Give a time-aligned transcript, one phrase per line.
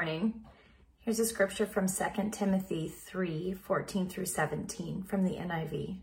[0.00, 0.32] morning.
[1.00, 5.98] Here's a scripture from 2 Timothy 3 14 through 17 from the NIV.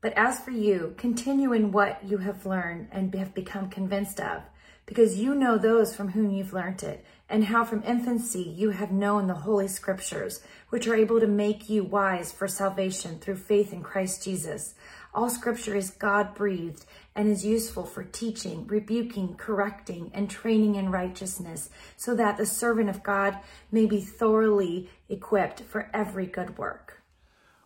[0.00, 4.44] But as for you, continue in what you have learned and have become convinced of,
[4.86, 8.92] because you know those from whom you've learnt it, and how from infancy you have
[8.92, 13.74] known the Holy Scriptures, which are able to make you wise for salvation through faith
[13.74, 14.74] in Christ Jesus.
[15.12, 16.86] All Scripture is God breathed
[17.18, 22.88] and is useful for teaching, rebuking, correcting, and training in righteousness, so that the servant
[22.88, 23.36] of God
[23.72, 27.02] may be thoroughly equipped for every good work.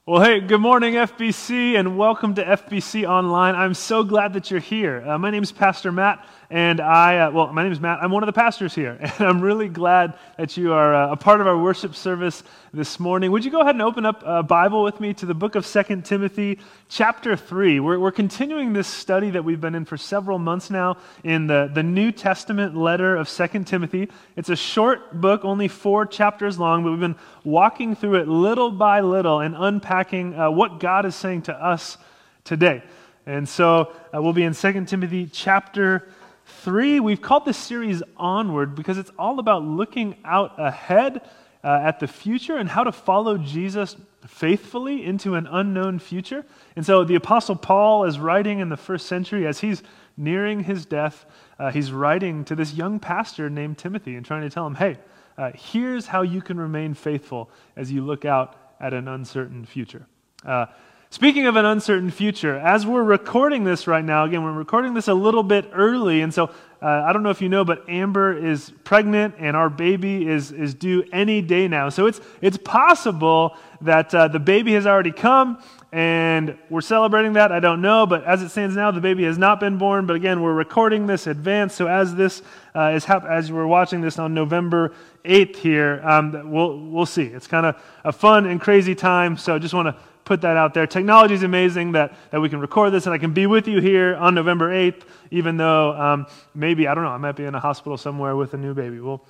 [0.07, 3.55] Well, hey, good morning, FBC, and welcome to FBC Online.
[3.55, 5.05] I'm so glad that you're here.
[5.07, 8.01] Uh, my name is Pastor Matt, and I, uh, well, my name is Matt.
[8.03, 11.17] I'm one of the pastors here, and I'm really glad that you are uh, a
[11.17, 12.43] part of our worship service
[12.75, 13.31] this morning.
[13.31, 15.65] Would you go ahead and open up a Bible with me to the book of
[15.65, 16.59] Second Timothy,
[16.91, 17.81] chapter 3?
[17.81, 21.71] We're, we're continuing this study that we've been in for several months now in the,
[21.73, 24.11] the New Testament letter of Second Timothy.
[24.37, 28.71] It's a short book, only four chapters long, but we've been walking through it little
[28.71, 31.97] by little and unpacking uh, what God is saying to us
[32.45, 32.83] today.
[33.25, 36.09] And so uh, we'll be in Second Timothy chapter
[36.47, 41.23] three, we've called this series Onward because it's all about looking out ahead
[41.65, 46.45] uh, at the future and how to follow Jesus faithfully into an unknown future.
[46.77, 49.83] And so the Apostle Paul is writing in the first century as he's
[50.17, 51.25] nearing his death.
[51.59, 54.99] Uh, he's writing to this young pastor named Timothy and trying to tell him, hey,
[55.39, 60.07] uh, here's how you can remain faithful as you look out at an uncertain future.
[60.45, 60.67] Uh,
[61.13, 65.09] Speaking of an uncertain future, as we're recording this right now, again, we're recording this
[65.09, 66.47] a little bit early, and so
[66.81, 70.53] uh, I don't know if you know, but Amber is pregnant, and our baby is,
[70.53, 71.91] is due any day now.
[71.91, 77.53] So it's, it's possible that uh, the baby has already come, and we're celebrating that.
[77.53, 80.07] I don't know, but as it stands now, the baby has not been born.
[80.07, 82.41] But again, we're recording this advance, so as this
[82.75, 84.95] uh, is hap- as we're watching this on November
[85.27, 87.25] 8th here, um, we'll, we'll see.
[87.25, 90.57] It's kind of a fun and crazy time, so I just want to put that
[90.57, 90.87] out there.
[90.87, 93.81] Technology is amazing that, that we can record this and I can be with you
[93.81, 97.55] here on November 8th, even though um, maybe, I don't know, I might be in
[97.55, 99.01] a hospital somewhere with a new baby.
[99.01, 99.25] We'll,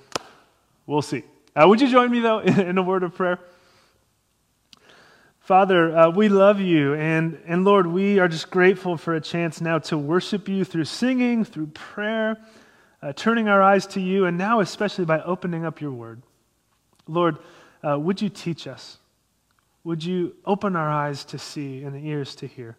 [0.85, 1.23] we'll see.
[1.55, 3.39] Uh, would you join me, though, in a word of prayer?
[5.39, 9.59] Father, uh, we love you, and, and Lord, we are just grateful for a chance
[9.59, 12.37] now to worship you through singing, through prayer,
[13.01, 16.21] uh, turning our eyes to you, and now especially by opening up your word.
[17.07, 17.39] Lord,
[17.85, 18.99] uh, would you teach us?
[19.83, 22.77] Would you open our eyes to see and the ears to hear?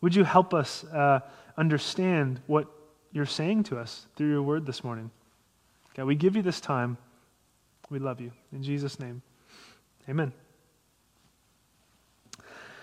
[0.00, 1.20] Would you help us uh,
[1.56, 2.66] understand what
[3.12, 5.10] you're saying to us through your word this morning?
[5.94, 6.96] God, we give you this time.
[7.90, 8.32] We love you.
[8.52, 9.22] In Jesus' name,
[10.08, 10.32] amen.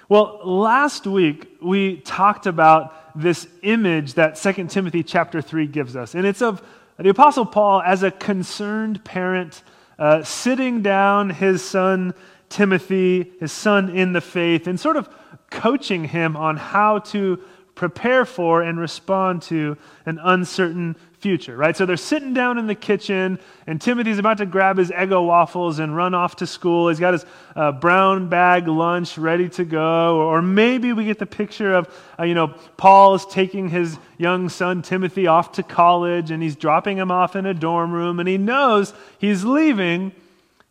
[0.08, 6.16] Well, last week we talked about this image that 2 Timothy chapter 3 gives us.
[6.16, 6.62] And it's of
[6.98, 9.64] the Apostle Paul as a concerned parent
[9.98, 12.14] uh, sitting down his son
[12.52, 15.10] Timothy, his son in the faith, and sort of
[15.50, 17.40] coaching him on how to
[17.74, 19.76] prepare for and respond to
[20.06, 21.78] an uncertain future, right?
[21.78, 25.80] So they're sitting down in the kitchen, and Timothy's about to grab his Eggo waffles
[25.80, 26.90] and run off to school.
[26.90, 27.26] He's got his
[27.56, 30.18] uh, brown bag lunch ready to go.
[30.18, 31.88] Or maybe we get the picture of,
[32.20, 36.56] uh, you know, Paul is taking his young son Timothy off to college, and he's
[36.56, 40.12] dropping him off in a dorm room, and he knows he's leaving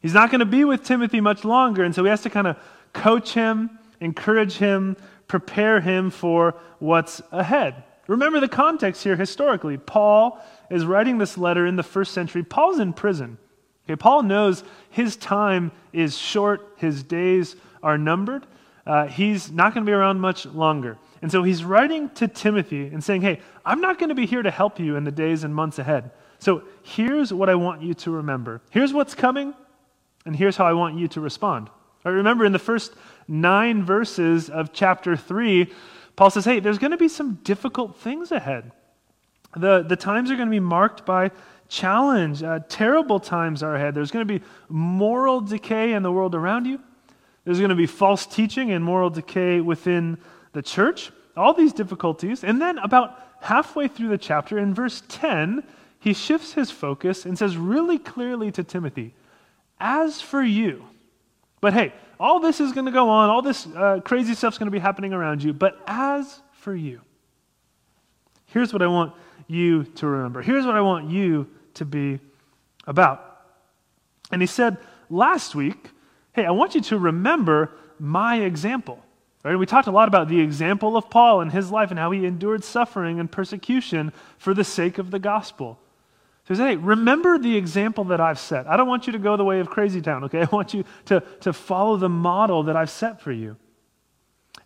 [0.01, 2.47] He's not going to be with Timothy much longer, and so he has to kind
[2.47, 2.57] of
[2.93, 4.97] coach him, encourage him,
[5.29, 7.85] prepare him for what's ahead.
[8.07, 9.77] Remember the context here historically.
[9.77, 12.43] Paul is writing this letter in the first century.
[12.43, 13.39] Paul's in prison.
[13.87, 18.47] Okay, Paul knows his time is short, his days are numbered.
[18.87, 20.99] Uh, he's not going to be around much longer.
[21.23, 24.43] And so he's writing to Timothy and saying, Hey, I'm not going to be here
[24.43, 26.11] to help you in the days and months ahead.
[26.39, 28.63] So here's what I want you to remember.
[28.71, 29.55] Here's what's coming,
[30.27, 31.71] and here's how I want you to respond.
[32.05, 32.95] Right, remember, in the first
[33.29, 35.73] nine verses of chapter 3,
[36.17, 38.73] Paul says, hey, there's going to be some difficult things ahead.
[39.57, 41.31] The, the times are going to be marked by
[41.69, 42.43] challenge.
[42.43, 43.95] Uh, terrible times are ahead.
[43.95, 46.81] There's going to be moral decay in the world around you.
[47.45, 50.19] There's going to be false teaching and moral decay within
[50.53, 51.11] the church.
[51.37, 52.45] All these difficulties.
[52.45, 55.63] And then, about halfway through the chapter, in verse 10,
[55.99, 59.15] he shifts his focus and says really clearly to Timothy,
[59.81, 60.85] as for you,
[61.61, 64.67] but hey, all this is going to go on, all this uh, crazy stuff's going
[64.67, 67.01] to be happening around you, but as for you,
[68.47, 69.15] here's what I want
[69.47, 70.43] you to remember.
[70.43, 72.21] Here's what I want you to be
[72.87, 73.27] about.
[74.31, 74.77] And he said
[75.09, 75.91] last week,
[76.33, 79.03] hey, I want you to remember my example.
[79.43, 79.57] Right?
[79.57, 82.27] We talked a lot about the example of Paul and his life and how he
[82.27, 85.79] endured suffering and persecution for the sake of the gospel.
[86.51, 88.67] He says, hey, remember the example that I've set.
[88.67, 90.41] I don't want you to go the way of Crazy Town, okay?
[90.43, 93.57] I want you to, to follow the model that I've set for you.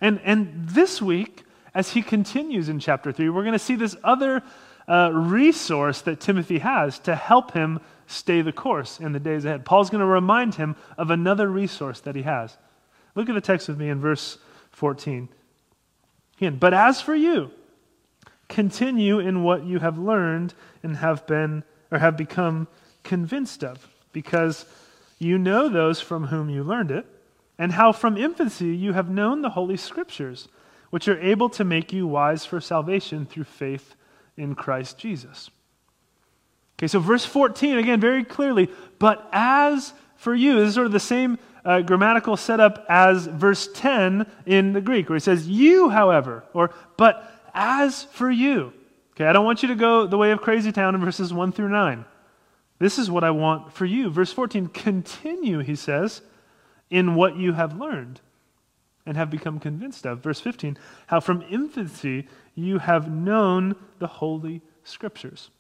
[0.01, 1.45] And, and this week,
[1.75, 4.43] as he continues in chapter 3, we're going to see this other
[4.89, 9.67] uh, resource that Timothy has to help him stay the course in the days ahead.
[9.67, 12.57] Paul's going to remind him of another resource that he has.
[13.15, 14.39] Look at the text with me in verse
[14.71, 15.29] 14.
[16.39, 17.51] Again, but as for you,
[18.49, 22.69] continue in what you have learned and have been or have become
[23.03, 24.67] convinced of, because
[25.19, 27.07] you know those from whom you learned it,
[27.59, 30.49] and how from infancy you have known the Holy Scriptures,
[30.91, 33.95] which are able to make you wise for salvation through faith
[34.37, 35.51] in Christ Jesus.
[36.79, 40.93] Okay, so verse 14, again, very clearly, but as for you, this is sort of
[40.93, 45.89] the same uh, grammatical setup as verse 10 in the Greek, where he says, You,
[45.89, 48.73] however, or but as for you.
[49.15, 51.53] Okay, I don't want you to go the way of crazy town in verses 1
[51.53, 52.05] through 9.
[52.79, 54.11] This is what I want for you.
[54.11, 56.23] Verse 14, continue, he says,
[56.91, 58.21] in what you have learned
[59.07, 60.23] and have become convinced of.
[60.23, 60.77] Verse 15,
[61.07, 65.51] how from infancy you have known the Holy Scriptures.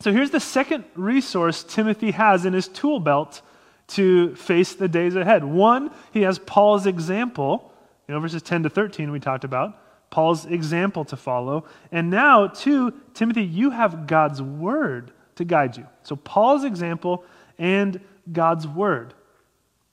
[0.00, 3.42] So here's the second resource Timothy has in his tool belt
[3.88, 5.44] to face the days ahead.
[5.44, 7.72] One, he has Paul's example.
[8.06, 9.78] You know, verses 10 to 13 we talked about.
[10.10, 11.64] Paul's example to follow.
[11.92, 15.86] And now, two, Timothy, you have God's word to guide you.
[16.02, 17.24] So, Paul's example
[17.58, 18.00] and
[18.32, 19.14] God's word.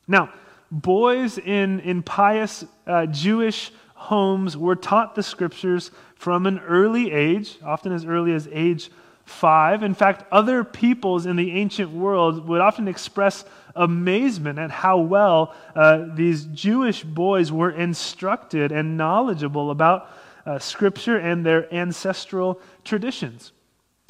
[0.07, 0.33] Now,
[0.71, 7.57] boys in, in pious uh, Jewish homes were taught the scriptures from an early age,
[7.63, 8.89] often as early as age
[9.27, 9.83] five.
[9.83, 13.43] In fact, other peoples in the ancient world would often express
[13.75, 20.09] amazement at how well uh, these Jewish boys were instructed and knowledgeable about
[20.45, 23.51] uh, Scripture and their ancestral traditions.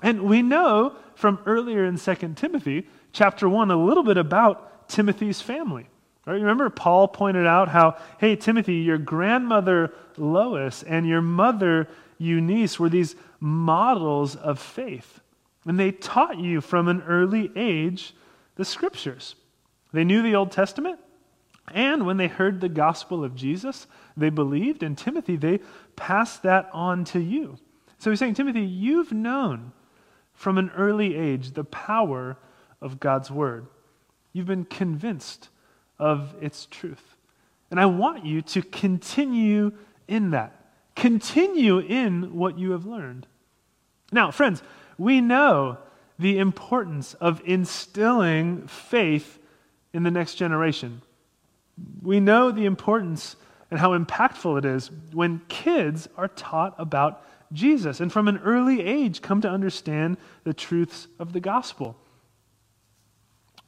[0.04, 5.42] And we know from earlier in 2 Timothy, chapter 1, a little bit about Timothy's
[5.42, 5.88] family.
[6.28, 6.34] Right?
[6.34, 11.88] Remember, Paul pointed out how, hey, Timothy, your grandmother Lois and your mother
[12.18, 15.20] Eunice were these models of faith.
[15.66, 18.14] And they taught you from an early age
[18.56, 19.36] the scriptures.
[19.94, 21.00] They knew the Old Testament,
[21.74, 24.84] and when they heard the gospel of Jesus, they believed.
[24.84, 25.60] And Timothy, they
[25.96, 27.58] passed that on to you.
[28.00, 29.72] So he's saying, Timothy, you've known
[30.34, 32.38] from an early age the power
[32.82, 33.68] of God's word.
[34.34, 35.50] You've been convinced
[36.00, 37.16] of its truth.
[37.70, 39.74] And I want you to continue
[40.08, 40.67] in that.
[40.98, 43.28] Continue in what you have learned.
[44.12, 44.64] Now, friends,
[44.98, 45.78] we know
[46.18, 49.38] the importance of instilling faith
[49.94, 51.04] in the next generation.
[52.02, 53.36] We know the importance
[53.70, 57.24] and how impactful it is when kids are taught about
[57.54, 61.96] Jesus and from an early age come to understand the truths of the gospel.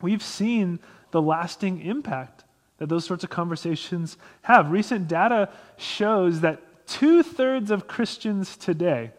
[0.01, 0.79] We've seen
[1.11, 2.43] the lasting impact
[2.79, 4.71] that those sorts of conversations have.
[4.71, 9.11] Recent data shows that two thirds of Christians today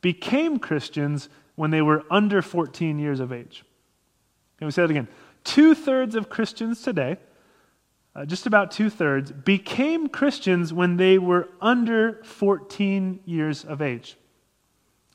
[0.00, 3.64] became Christians when they were under 14 years of age.
[4.58, 5.08] Can we say that again?
[5.44, 7.18] Two thirds of Christians today,
[8.14, 14.16] uh, just about two thirds, became Christians when they were under 14 years of age.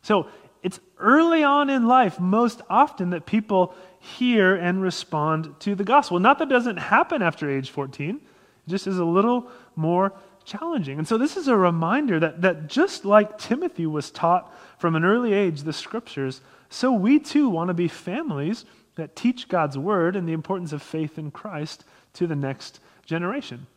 [0.02, 0.28] So
[0.64, 6.20] it's early on in life, most often, that people hear and respond to the gospel.
[6.20, 10.14] Not that doesn't happen after age 14, it just is a little more
[10.48, 10.98] challenging.
[10.98, 15.04] And so this is a reminder that, that just like Timothy was taught from an
[15.04, 20.16] early age the scriptures, so we too want to be families that teach God's word
[20.16, 23.68] and the importance of faith in Christ to the next generation.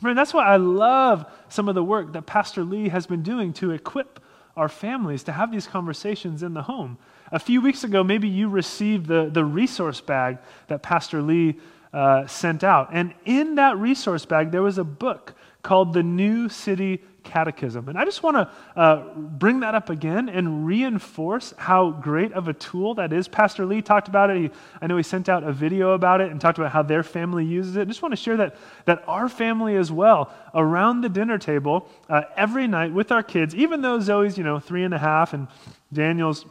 [0.00, 3.52] Friend, that's why I love some of the work that Pastor Lee has been doing
[3.54, 4.20] to equip
[4.56, 6.98] our families to have these conversations in the home.
[7.30, 10.38] A few weeks ago, maybe you received the, the resource bag
[10.68, 11.58] that Pastor Lee
[11.92, 12.90] uh, sent out.
[12.92, 15.34] And in that resource bag, there was a book
[15.68, 17.90] called the New City Catechism.
[17.90, 22.48] And I just want to uh, bring that up again and reinforce how great of
[22.48, 23.28] a tool that is.
[23.28, 24.38] Pastor Lee talked about it.
[24.38, 27.02] He, I know he sent out a video about it and talked about how their
[27.02, 27.82] family uses it.
[27.82, 28.56] I just want to share that,
[28.86, 33.54] that our family as well, around the dinner table, uh, every night with our kids,
[33.54, 35.48] even though Zoe's, you know, three and a half and
[35.92, 36.46] Daniel's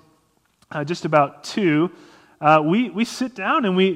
[0.69, 1.89] uh, just about two,
[2.39, 3.95] uh, we, we sit down and we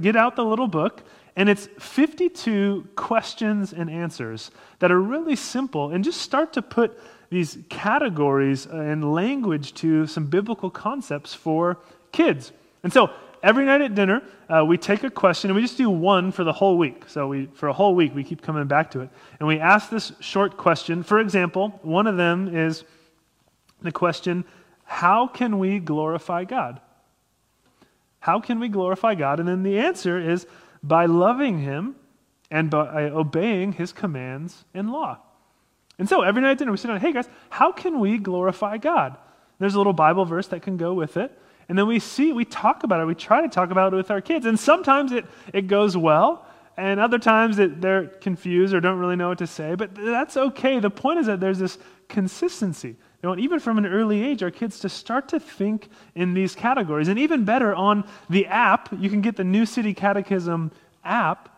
[0.00, 1.04] get out the little book
[1.36, 6.98] and it's 52 questions and answers that are really simple and just start to put
[7.28, 11.78] these categories and language to some biblical concepts for
[12.10, 12.52] kids.
[12.82, 13.10] And so
[13.42, 16.42] every night at dinner, uh, we take a question and we just do one for
[16.42, 17.04] the whole week.
[17.08, 19.10] So we, for a whole week, we keep coming back to it.
[19.38, 21.02] And we ask this short question.
[21.02, 22.84] For example, one of them is
[23.82, 24.44] the question
[24.84, 26.80] How can we glorify God?
[28.20, 29.38] How can we glorify God?
[29.38, 30.46] And then the answer is
[30.82, 31.96] by loving Him
[32.50, 35.18] and by obeying His commands and law.
[35.98, 38.76] And so every night at dinner, we sit down, hey guys, how can we glorify
[38.78, 39.16] God?
[39.58, 41.36] There's a little Bible verse that can go with it.
[41.68, 44.10] And then we see, we talk about it, we try to talk about it with
[44.10, 44.46] our kids.
[44.46, 49.16] And sometimes it, it goes well, and other times it, they're confused or don't really
[49.16, 49.74] know what to say.
[49.74, 50.78] But that's okay.
[50.78, 51.78] The point is that there's this
[52.08, 52.96] consistency.
[53.24, 57.08] Even from an early age, our kids to start to think in these categories.
[57.08, 60.70] And even better, on the app, you can get the New City Catechism
[61.04, 61.48] app.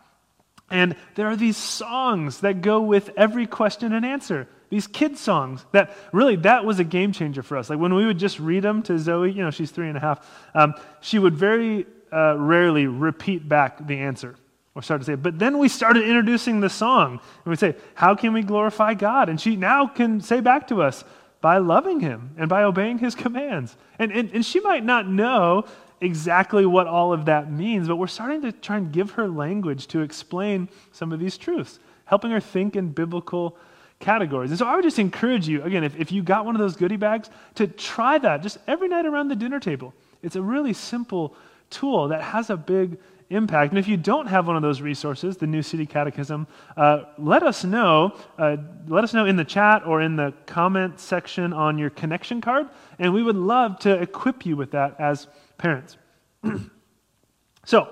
[0.70, 5.64] And there are these songs that go with every question and answer these kid songs
[5.72, 8.62] that really that was a game changer for us like when we would just read
[8.62, 12.36] them to zoe you know she's three and a half um, she would very uh,
[12.36, 14.34] rarely repeat back the answer
[14.74, 15.22] or start to say it.
[15.22, 19.28] but then we started introducing the song and we'd say how can we glorify god
[19.28, 21.02] and she now can say back to us
[21.40, 25.64] by loving him and by obeying his commands and, and, and she might not know
[26.00, 29.86] exactly what all of that means but we're starting to try and give her language
[29.86, 33.56] to explain some of these truths helping her think in biblical
[34.00, 34.50] categories.
[34.50, 36.76] And so I would just encourage you, again, if, if you got one of those
[36.76, 39.94] goodie bags, to try that just every night around the dinner table.
[40.22, 41.34] It's a really simple
[41.70, 42.98] tool that has a big
[43.30, 43.72] impact.
[43.72, 47.42] And if you don't have one of those resources, the New City Catechism, uh, let
[47.42, 48.16] us know.
[48.38, 48.56] Uh,
[48.86, 52.68] let us know in the chat or in the comment section on your connection card,
[52.98, 55.26] and we would love to equip you with that as
[55.58, 55.96] parents.
[57.64, 57.88] so,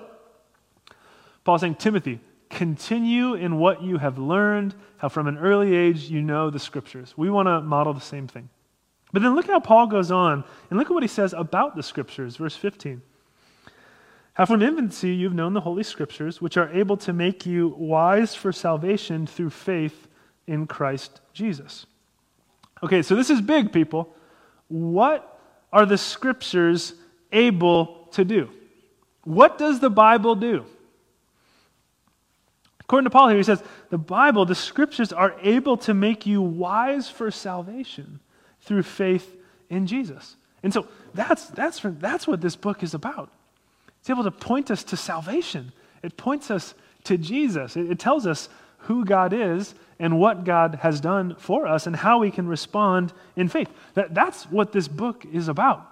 [1.43, 6.21] Paul's saying, Timothy, continue in what you have learned, how from an early age you
[6.21, 7.13] know the scriptures.
[7.15, 8.49] We want to model the same thing.
[9.13, 11.83] But then look how Paul goes on, and look at what he says about the
[11.83, 13.01] scriptures, verse 15.
[14.37, 18.35] How from infancy you've known the Holy Scriptures, which are able to make you wise
[18.35, 20.07] for salvation through faith
[20.45, 21.87] in Christ Jesus.
[22.83, 24.13] Okay, so this is big, people.
[24.67, 25.39] What
[25.73, 26.93] are the Scriptures
[27.31, 28.51] able to do?
[29.23, 30.65] What does the Bible do?
[32.81, 36.43] According to Paul here, he says, the Bible, the scriptures are able to make you
[36.43, 38.19] wise for salvation
[38.61, 39.35] through faith
[39.69, 40.37] in Jesus.
[40.61, 43.31] And so that's, that's, that's what this book is about.
[44.07, 46.73] It's able to point us to salvation, it points us
[47.03, 47.75] to Jesus.
[47.75, 48.47] It, it tells us
[48.77, 53.11] who God is and what God has done for us and how we can respond
[53.35, 53.69] in faith.
[53.95, 55.85] That, that's what this book is about.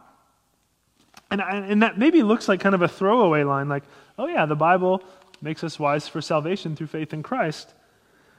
[1.30, 3.84] And, and that maybe looks like kind of a throwaway line, like,
[4.18, 5.04] oh, yeah, the Bible
[5.42, 7.74] makes us wise for salvation through faith in Christ.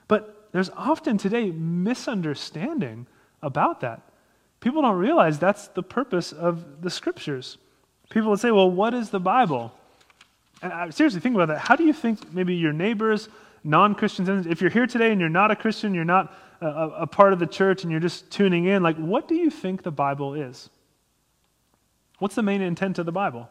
[0.09, 3.07] But there's often today misunderstanding
[3.43, 4.01] about that.
[4.61, 7.59] People don't realize that's the purpose of the scriptures.
[8.11, 9.73] People would say, well, what is the Bible?
[10.63, 11.59] And I seriously think about that.
[11.59, 13.29] How do you think maybe your neighbors,
[13.65, 17.07] non Christians, if you're here today and you're not a Christian, you're not a, a,
[17.07, 19.91] part of the church, and you're just tuning in, like, what do you think the
[19.91, 20.71] Bible is?
[22.19, 23.49] What's the main intent of the Bible?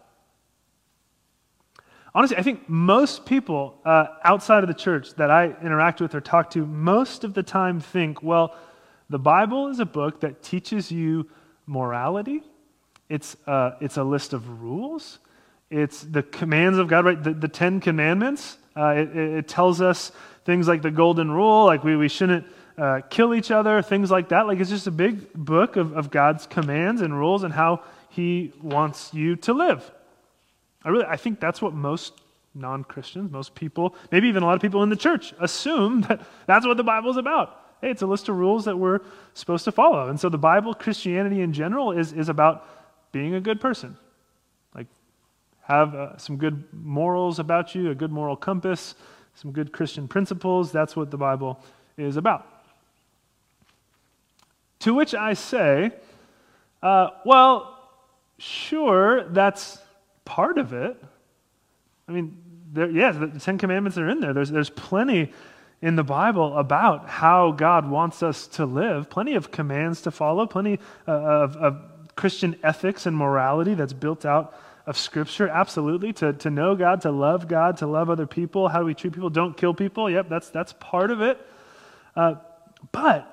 [2.16, 6.22] honestly, I think most people uh, outside of the church that I interact with or
[6.22, 8.56] talk to most of the time think, well,
[9.10, 11.30] the Bible is a book that teaches you
[11.68, 12.42] morality.
[13.10, 15.20] It's, uh, it's a list of rules.
[15.70, 17.22] It's the commands of God, right?
[17.22, 18.58] The, the Ten Commandments.
[18.78, 20.12] Uh, it, it, tells us
[20.44, 22.46] things like the Golden Rule, like we, we shouldn't
[22.78, 24.48] uh, kill each other, things like that.
[24.48, 28.52] Like it's just a big book of, of God's commands and rules and how He
[28.62, 29.90] wants you to live.
[30.84, 32.20] I really I think that's what most
[32.54, 36.66] non-Christians, most people, maybe even a lot of people in the church assume that that's
[36.66, 37.62] what the Bible is about.
[37.82, 39.00] Hey, it's a list of rules that we're
[39.34, 40.08] supposed to follow.
[40.10, 42.68] And so the Bible, Christianity in general, is, is about
[43.16, 43.96] being a good person.
[44.76, 44.88] Like,
[45.62, 48.94] have uh, some good morals about you, a good moral compass,
[49.36, 50.70] some good Christian principles.
[50.70, 51.58] That's what the Bible
[51.98, 52.46] is about.
[54.80, 55.94] To which I say,
[56.84, 57.90] uh, well,
[58.38, 59.78] sure, that's
[60.26, 61.02] part of it.
[62.10, 62.38] I mean,
[62.74, 64.34] there, yes, the Ten Commandments are in there.
[64.34, 65.32] There's, there's plenty
[65.82, 70.46] in the Bible about how God wants us to live, plenty of commands to follow,
[70.46, 75.48] plenty uh, of, of Christian ethics and morality that's built out of Scripture.
[75.48, 76.14] Absolutely.
[76.14, 78.70] To, to know God, to love God, to love other people.
[78.70, 79.30] How do we treat people?
[79.30, 80.10] Don't kill people.
[80.10, 81.40] Yep, that's, that's part of it.
[82.16, 82.36] Uh,
[82.92, 83.32] but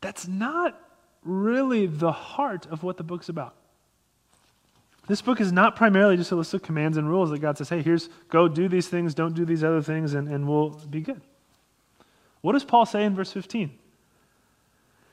[0.00, 0.80] that's not
[1.24, 3.54] really the heart of what the book's about.
[5.08, 7.70] This book is not primarily just a list of commands and rules that God says,
[7.70, 11.00] hey, here's, go do these things, don't do these other things, and, and we'll be
[11.00, 11.22] good.
[12.42, 13.68] What does Paul say in verse 15?
[13.68, 13.72] It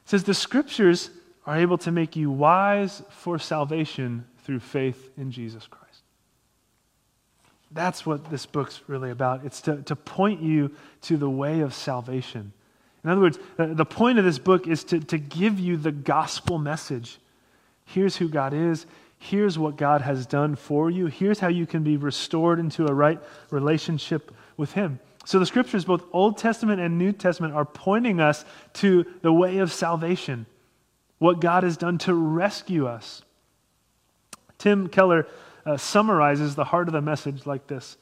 [0.03, 1.09] says, the scriptures
[1.45, 5.85] are able to make you wise for salvation through faith in Jesus Christ.
[7.71, 9.45] That's what this book's really about.
[9.45, 10.71] It's to, to point you
[11.03, 12.53] to the way of salvation.
[13.03, 16.57] In other words, the, point of this book is to, to give you the gospel
[16.57, 17.19] message.
[17.85, 18.87] Here's who God is.
[19.19, 21.07] Here's what God has done for you.
[21.07, 23.19] Here's how you can be restored into a right
[23.51, 24.99] relationship with Him.
[25.25, 29.57] So the scriptures, both Old Testament and New Testament, are pointing us to the way
[29.57, 30.45] of salvation,
[31.19, 33.21] what God has done to rescue us.
[34.57, 35.27] Tim Keller
[35.65, 37.97] uh, summarizes the heart of the message like this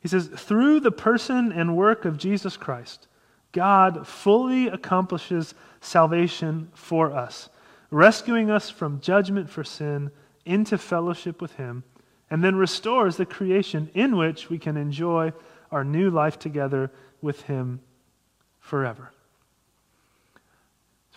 [0.00, 3.08] He says, Through the person and work of Jesus Christ,
[3.52, 7.48] God fully accomplishes salvation for us,
[7.90, 10.10] rescuing us from judgment for sin
[10.44, 11.84] into fellowship with Him,
[12.30, 15.32] and then restores the creation in which we can enjoy
[15.70, 17.80] our new life together with Him
[18.60, 19.10] forever.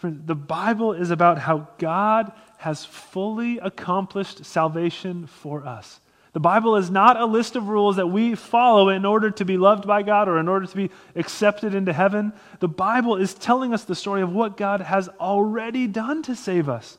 [0.01, 5.99] The Bible is about how God has fully accomplished salvation for us.
[6.31, 9.57] The Bible is not a list of rules that we follow in order to be
[9.57, 12.33] loved by God or in order to be accepted into heaven.
[12.59, 16.69] The Bible is telling us the story of what God has already done to save
[16.69, 16.97] us.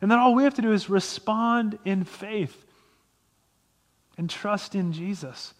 [0.00, 2.64] And then all we have to do is respond in faith
[4.16, 5.54] and trust in Jesus.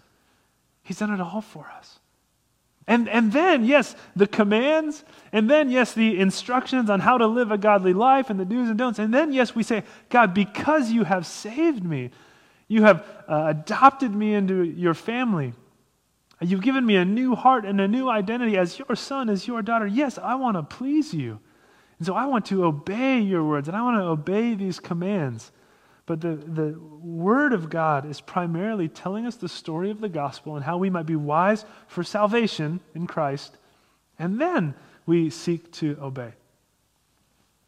[0.84, 1.98] He's done it all for us.
[2.88, 7.52] And, and then, yes, the commands, and then, yes, the instructions on how to live
[7.52, 8.98] a godly life and the do's and don'ts.
[8.98, 12.10] And then, yes, we say, God, because you have saved me,
[12.66, 15.52] you have uh, adopted me into your family.
[16.40, 19.60] You've given me a new heart and a new identity as your son, as your
[19.60, 19.86] daughter.
[19.86, 21.40] Yes, I want to please you.
[21.98, 25.52] And so I want to obey your words and I want to obey these commands.
[26.08, 30.56] But the, the Word of God is primarily telling us the story of the gospel
[30.56, 33.54] and how we might be wise for salvation in Christ.
[34.18, 34.74] And then
[35.04, 36.32] we seek to obey.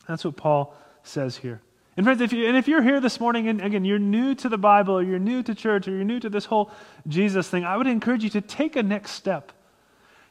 [0.08, 1.60] That's what Paul says here.
[1.98, 4.48] And friends, if you, and if you're here this morning and again, you're new to
[4.48, 6.70] the Bible or you're new to church or you're new to this whole
[7.06, 9.52] Jesus thing, I would encourage you to take a next step.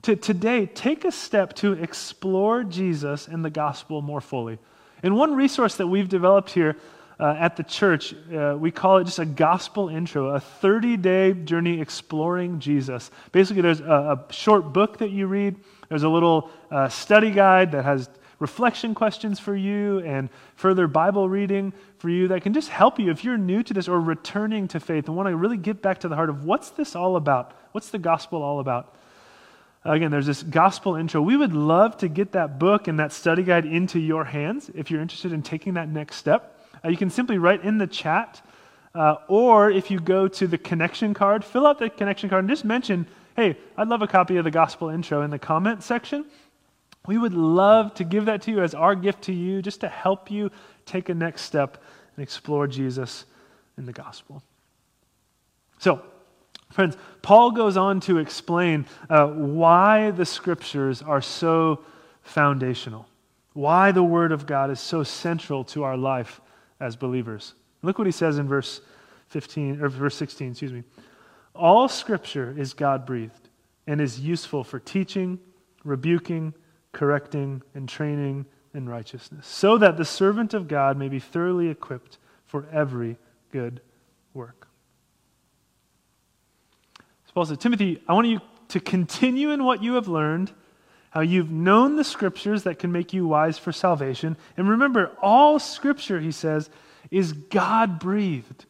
[0.01, 4.57] To today, take a step to explore Jesus and the gospel more fully.
[5.03, 6.75] And one resource that we've developed here
[7.19, 11.33] uh, at the church, uh, we call it just a gospel intro, a 30 day
[11.33, 13.11] journey exploring Jesus.
[13.31, 15.57] Basically, there's a, a, short book that you read,
[15.89, 21.27] there's a little uh, study guide that has reflection questions for you and further Bible
[21.27, 24.69] reading for you that can just help you if you're new to this or returning
[24.69, 27.17] to faith and want to really get back to the heart of what's this all
[27.17, 27.51] about?
[27.73, 28.95] What's the gospel all about?
[29.83, 31.21] Again, there's this gospel intro.
[31.21, 34.89] We would love to get that book and that study guide into your hands if
[34.89, 36.58] you're interested in taking that next step.
[36.83, 38.41] Uh, you can simply write in the chat,
[38.95, 42.49] uh, or if you go to the connection card, fill out the connection card and
[42.49, 46.25] just mention, hey, I'd love a copy of the gospel intro in the comment section.
[47.05, 49.87] We would love to give that to you as our gift to you, just to
[49.87, 50.51] help you
[50.85, 51.81] take a next step
[52.15, 53.25] and explore Jesus
[53.77, 54.43] in the gospel.
[55.79, 56.01] So,
[56.71, 61.83] friends, Paul goes on to explain uh, why the scriptures are so
[62.21, 63.07] foundational,
[63.53, 66.41] why the Word of God is so central to our life
[66.79, 67.53] as believers.
[67.81, 68.81] Look what he says in verse
[69.27, 70.83] 15 or verse 16, excuse me.
[71.55, 73.49] All scripture is God-breathed
[73.87, 75.39] and is useful for teaching,
[75.83, 76.53] rebuking,
[76.91, 82.17] correcting, and training in righteousness, so that the servant of God may be thoroughly equipped
[82.45, 83.17] for every
[83.51, 83.81] good
[84.33, 84.67] work.
[87.25, 90.51] So Paul said, Timothy, I want you to continue in what you have learned
[91.09, 94.37] how you've known the scriptures that can make you wise for salvation.
[94.57, 96.69] And remember, all scripture, he says,
[97.09, 98.65] is God breathed.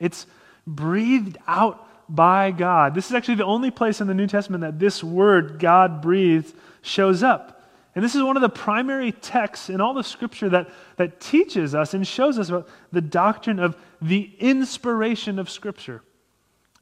[0.00, 0.26] It's
[0.66, 2.94] breathed out by God.
[2.94, 6.54] This is actually the only place in the New Testament that this word, God breathed,
[6.82, 7.54] shows up.
[7.94, 11.74] And this is one of the primary texts in all the scripture that, that teaches
[11.74, 16.02] us and shows us about the doctrine of the inspiration of scripture.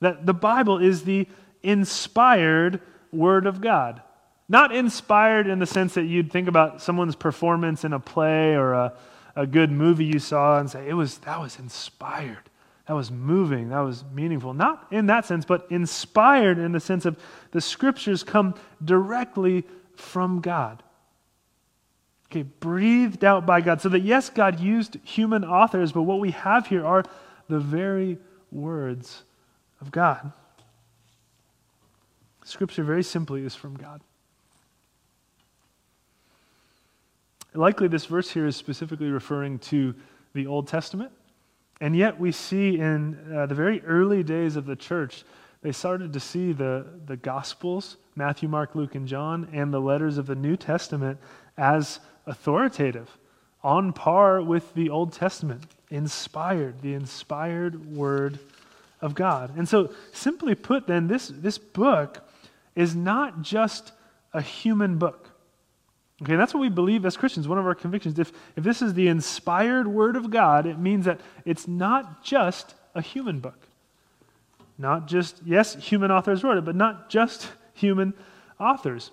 [0.01, 1.27] That the Bible is the
[1.63, 2.81] inspired
[3.13, 4.03] word of God.
[4.49, 8.75] Not inspired in the sense that you'd think about someone's performance in a play or
[8.75, 8.93] a,
[9.35, 12.49] a good movie you saw and say, it was, that was inspired.
[12.87, 13.71] That was moving.
[13.71, 14.55] That was meaningful.
[14.55, 17.19] Not in that sense, but inspired in the sense of
[17.51, 18.55] the scriptures come
[18.85, 19.65] directly
[19.97, 20.83] from God.
[22.31, 23.81] Okay, breathed out by God.
[23.81, 27.05] So that, yes, God used human authors, but what we have here are
[27.49, 28.19] the very
[28.53, 29.23] words
[29.81, 30.33] of God.
[32.45, 34.01] Scripture, very simply, is from God.
[37.57, 39.95] Likely, this verse here is specifically referring to
[40.35, 41.11] the Old Testament.
[41.81, 45.25] And yet, we see in uh, the very early days of the church,
[45.63, 50.19] they started to see the, the Gospels, Matthew, Mark, Luke, and John, and the letters
[50.19, 51.19] of the New Testament
[51.57, 53.19] as authoritative,
[53.63, 58.39] on par with the Old Testament, inspired, the inspired Word
[59.01, 59.57] of God.
[59.57, 62.27] And so, simply put, then, this, this book
[62.75, 63.93] is not just
[64.33, 65.31] a human book.
[66.23, 68.19] Okay, that's what we believe as Christians, one of our convictions.
[68.19, 72.75] If, if this is the inspired Word of God, it means that it's not just
[72.95, 73.67] a human book.
[74.79, 78.15] Not just, yes, human authors wrote it, but not just human
[78.59, 79.11] authors.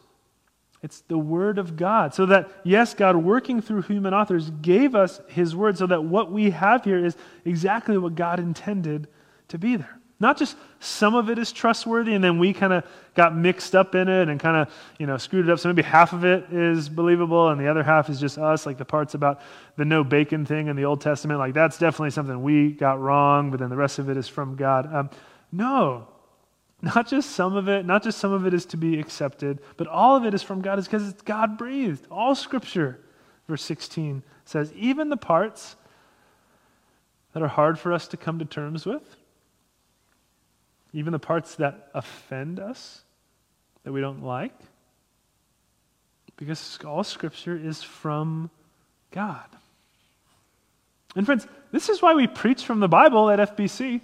[0.82, 2.14] It's the Word of God.
[2.14, 6.32] So that, yes, God working through human authors gave us His Word so that what
[6.32, 9.08] we have here is exactly what God intended
[9.50, 10.00] to be there.
[10.20, 13.96] Not just some of it is trustworthy and then we kind of got mixed up
[13.96, 15.60] in it and kind of, you know, screwed it up.
[15.60, 18.78] So maybe half of it is believable and the other half is just us, like
[18.78, 19.42] the parts about
[19.76, 21.40] the no bacon thing in the Old Testament.
[21.40, 24.56] Like that's definitely something we got wrong, but then the rest of it is from
[24.56, 24.94] God.
[24.94, 25.10] Um,
[25.52, 26.08] no,
[26.82, 29.88] not just some of it, not just some of it is to be accepted, but
[29.88, 32.06] all of it is from God is because it's God breathed.
[32.12, 33.00] All scripture,
[33.48, 35.76] verse 16 says, even the parts
[37.34, 39.18] that are hard for us to come to terms with
[40.94, 43.02] even the parts that offend us,
[43.84, 44.54] that we don't like,
[46.38, 48.50] because all Scripture is from
[49.12, 49.46] God.
[51.16, 54.02] And, friends, this is why we preach from the Bible at FBC.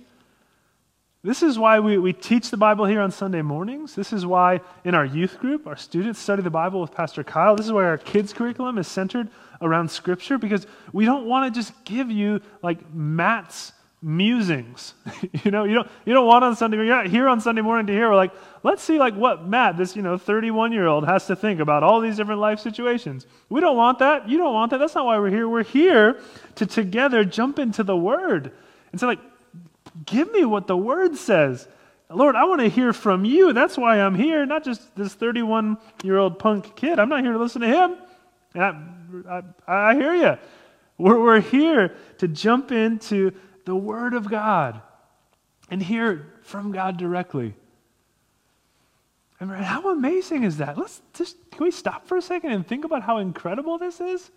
[1.22, 3.94] This is why we, we teach the Bible here on Sunday mornings.
[3.94, 7.56] This is why in our youth group, our students study the Bible with Pastor Kyle.
[7.56, 9.30] This is why our kids' curriculum is centered
[9.62, 14.94] around Scripture because we don't want to just give you like Matt's musings.
[15.44, 17.88] you know, you don't you don't want on Sunday you're not here on Sunday morning
[17.88, 18.34] to hear We're like,
[18.64, 21.84] let's see like what Matt, this, you know, 31 year old has to think about
[21.84, 23.26] all these different life situations.
[23.50, 24.30] We don't want that.
[24.30, 24.78] You don't want that.
[24.78, 25.48] That's not why we're here.
[25.48, 26.20] We're here
[26.56, 28.52] to together jump into the word
[28.92, 29.20] and say, like,
[30.06, 31.68] give me what the word says.
[32.12, 33.54] Lord, I want to hear from you.
[33.54, 36.98] That's why I'm here, not just this 31 year old punk kid.
[36.98, 37.98] I'm not here to listen to him.
[38.56, 40.38] And I, I, I hear you.
[40.98, 43.32] We're, we're here to jump into
[43.70, 44.82] the Word of God
[45.70, 47.54] and hear it from God directly.
[49.40, 50.76] And how amazing is that?
[50.76, 54.32] Let's just, can we stop for a second and think about how incredible this is?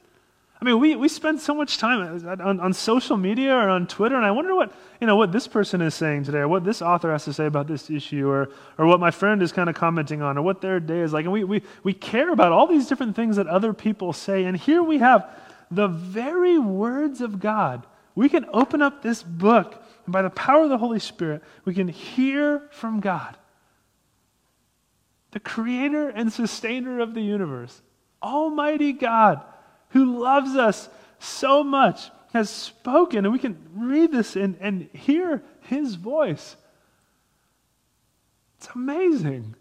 [0.60, 4.16] I mean, we, we spend so much time on, on social media or on Twitter,
[4.16, 6.82] and I wonder what, you know, what this person is saying today, or what this
[6.82, 9.74] author has to say about this issue, or, or what my friend is kind of
[9.74, 11.24] commenting on, or what their day is like.
[11.24, 14.44] And we, we, we care about all these different things that other people say.
[14.44, 15.26] And here we have
[15.70, 20.64] the very words of God we can open up this book, and by the power
[20.64, 23.36] of the Holy Spirit, we can hear from God,
[25.30, 27.80] the creator and sustainer of the universe,
[28.22, 29.42] Almighty God,
[29.90, 35.42] who loves us so much, has spoken, and we can read this and, and hear
[35.60, 36.56] his voice.
[38.58, 39.54] It's amazing.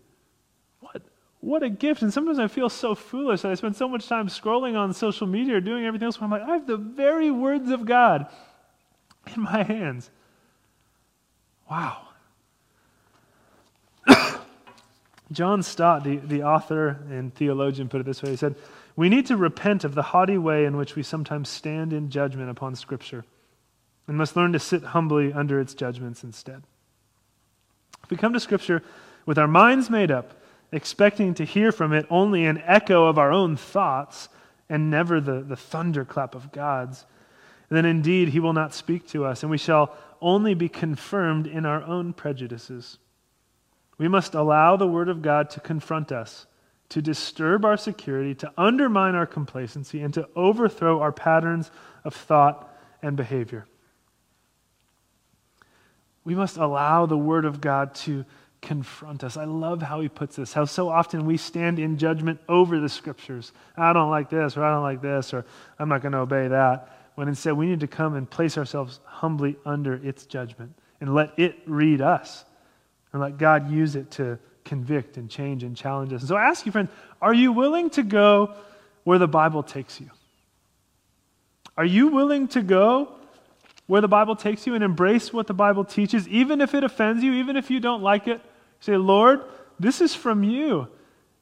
[0.80, 1.02] What,
[1.42, 2.04] what a gift.
[2.04, 5.28] And sometimes I feel so foolish that I spend so much time scrolling on social
[5.28, 6.20] media or doing everything else.
[6.22, 8.28] I'm like, I have the very words of God
[9.36, 10.12] in my hands.
[11.70, 12.10] Wow.
[15.32, 18.30] John Stott, the, the author and theologian, put it this way.
[18.30, 18.56] He said,
[18.96, 22.52] We need to repent of the haughty way in which we sometimes stand in judgment
[22.52, 23.26] upon Scripture
[24.08, 26.62] and must learn to sit humbly under its judgments instead.
[28.04, 28.84] If we come to Scripture
[29.26, 30.41] with our minds made up,
[30.72, 34.30] expecting to hear from it only an echo of our own thoughts
[34.70, 37.06] and never the, the thunderclap of God's,
[37.70, 41.66] then indeed he will not speak to us, and we shall only be confirmed in
[41.66, 42.98] our own prejudices.
[43.98, 46.48] We must allow the Word of God to confront us,
[46.90, 51.72] to disturb our security, to undermine our complacency, and to overthrow our patterns
[52.04, 52.70] of thought
[53.02, 53.68] and behavior.
[56.24, 58.26] We must allow the Word of God to
[58.62, 59.38] confront us.
[59.38, 62.90] I love how he puts this, how so often we stand in judgment over the
[62.90, 63.52] scriptures.
[63.76, 65.46] I don't like this, or I don't like this, or
[65.80, 66.98] I'm not going to obey that.
[67.16, 71.38] When instead we need to come and place ourselves humbly under its judgment and let
[71.38, 72.46] it read us
[73.12, 76.22] and let God use it to convict and change and challenge us.
[76.22, 76.90] And so I ask you, friends,
[77.22, 78.54] are you willing to go
[79.04, 80.10] where the Bible takes you?
[81.76, 83.16] Are you willing to go
[83.88, 87.24] where the Bible takes you and embrace what the Bible teaches, even if it offends
[87.24, 88.40] you, even if you don't like it?
[88.82, 89.44] Say, Lord,
[89.80, 90.88] this is from you.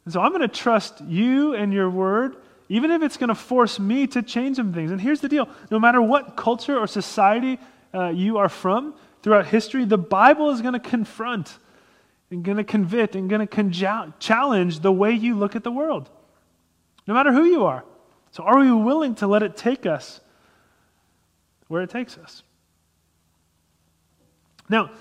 [0.06, 2.36] And so I'm going to trust you and your word,
[2.68, 4.92] even if it's going to force me to change some things.
[4.92, 7.58] And here's the deal no matter what culture or society
[7.94, 11.58] uh, you are from throughout history, the Bible is going to confront
[12.30, 16.10] and going to convict and going to challenge the way you look at the world,
[17.08, 17.84] no matter who you are.
[18.32, 20.22] So, are we willing to let it take us
[21.68, 22.44] where it takes us?
[24.70, 24.92] Now,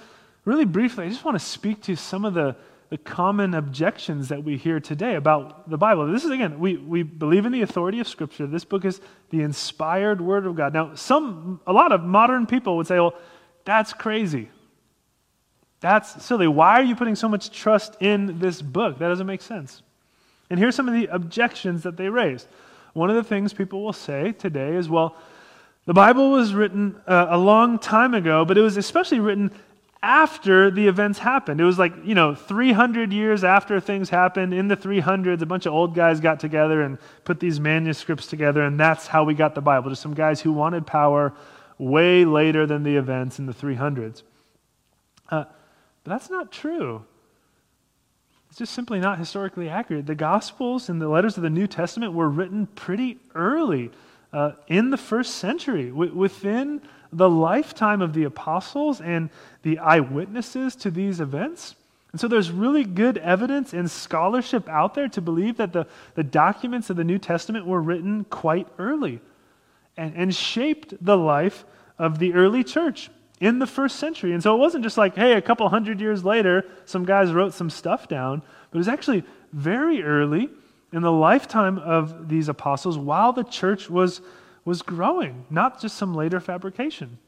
[0.48, 2.56] really briefly, I just want to speak to some of the,
[2.88, 6.11] the common objections that we hear today about the Bible.
[6.11, 8.46] This is, again, we, we believe in the authority of Scripture.
[8.46, 10.72] This book is the inspired Word of God.
[10.72, 13.14] Now, some, a lot of modern people would say, well,
[13.66, 14.48] that's crazy.
[15.80, 16.48] That's silly.
[16.48, 18.98] Why are you putting so much trust in this book?
[19.00, 19.82] That doesn't make sense.
[20.48, 22.46] And here's some of the objections that they raise.
[22.94, 25.14] One of the things people will say today is, well,
[25.84, 29.50] the Bible was written uh, a long time ago, but it was especially written
[30.02, 31.61] after the events happened.
[31.61, 34.54] It was like, you know, 300 years after things happened.
[34.54, 38.62] In the 300s, a bunch of old guys got together and put these manuscripts together,
[38.62, 39.90] and that's how we got the Bible.
[39.90, 41.34] Just some guys who wanted power
[41.78, 44.22] way later than the events in the 300s.
[45.30, 45.44] Uh,
[46.04, 47.04] but that's not true.
[48.48, 50.06] It's just simply not historically accurate.
[50.06, 53.90] The Gospels and the letters of the New Testament were written pretty early
[54.32, 56.82] uh, in the first century, w- within
[57.12, 59.31] the lifetime of the apostles and
[59.62, 61.75] the eyewitnesses to these events.
[62.12, 66.25] And so there's really good evidence and scholarship out there to believe that the, the
[66.25, 69.21] documents of the New Testament were written quite early
[69.97, 71.64] and, and shaped the life
[71.99, 74.33] of the early church in the first century.
[74.33, 77.55] And so it wasn't just like, hey, a couple hundred years later, some guys wrote
[77.55, 80.49] some stuff down, but it was actually very early
[80.92, 84.21] in the lifetime of these apostles while the church was,
[84.68, 87.18] was growing, not just some later fabrication.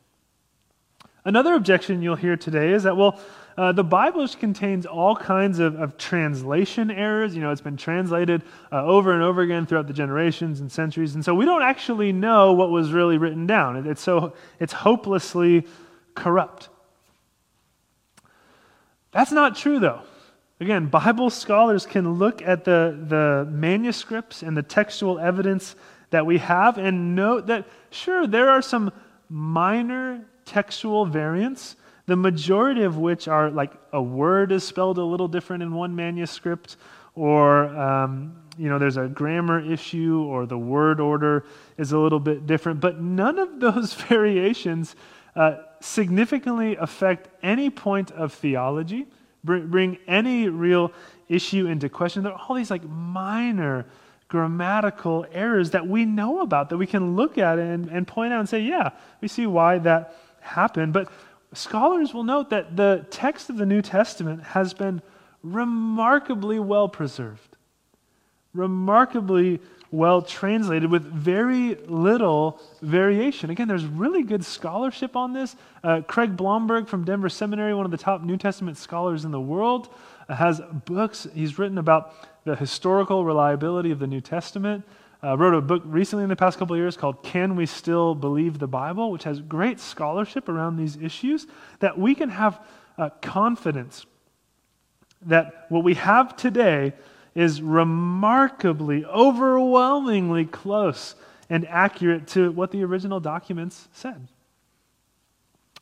[1.25, 3.19] Another objection you'll hear today is that, well,
[3.57, 7.35] uh, the Bible contains all kinds of, of, translation errors.
[7.35, 11.15] You know, it's been translated uh, over and over again throughout the generations and centuries,
[11.15, 13.77] and so we don't actually know what was really written down.
[13.77, 15.67] It, it's so it's hopelessly
[16.15, 16.69] corrupt.
[19.13, 20.03] That's not true, though.
[20.61, 25.75] Again, Bible scholars can look at the, the manuscripts and the textual evidence
[26.11, 28.93] that we have and note that, sure, there are some
[29.29, 35.29] minor textual variants, the majority of which are like a word is spelled a little
[35.29, 36.77] different in one manuscript,
[37.15, 41.45] or um, you know, there's a grammar issue, or the word order
[41.79, 42.81] is a little bit different.
[42.81, 44.97] But none of those variations
[45.37, 49.07] uh, significantly affect any point of theology,
[49.45, 50.93] bring, bring any real
[51.29, 52.25] issue into question.
[52.25, 53.87] There are all these like minor
[54.31, 58.41] grammatical errors that we know about, that we can look at and, and point out
[58.41, 58.91] and say, yeah,
[59.21, 60.93] we see why that happened.
[60.93, 61.11] But
[61.53, 65.03] scholars will note that the text of the New Testament has been
[65.43, 67.57] remarkably well preserved,
[68.55, 73.51] remarkably well translated with very little variation.
[73.51, 75.57] Again, there's really good scholarship on this.
[75.83, 79.41] Uh, Craig Blomberg from Denver Seminary, one of the top New Testament scholars in the
[79.41, 79.89] world,
[80.29, 81.27] uh, has books.
[81.35, 84.85] He's written about the historical reliability of the New Testament.
[85.23, 88.59] Uh, wrote a book recently in the past couple years called Can We Still Believe
[88.59, 91.47] the Bible, which has great scholarship around these issues
[91.81, 92.59] that we can have
[92.97, 94.07] uh, confidence
[95.23, 96.95] that what we have today
[97.35, 101.15] is remarkably, overwhelmingly close
[101.49, 104.29] and accurate to what the original documents said.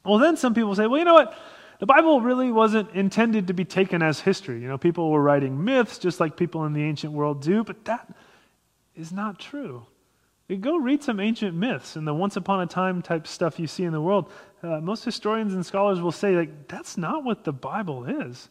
[0.04, 1.36] Well, then some people say, well, you know what?
[1.78, 4.60] The Bible really wasn't intended to be taken as history.
[4.60, 7.84] You know, people were writing myths just like people in the ancient world do, but
[7.84, 8.12] that
[8.96, 9.86] is not true.
[10.48, 13.66] You go read some ancient myths and the once upon a time type stuff you
[13.66, 14.32] see in the world.
[14.62, 18.48] Uh, most historians and scholars will say, like, that's not what the Bible is.